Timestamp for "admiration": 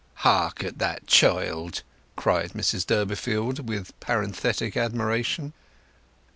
4.75-5.53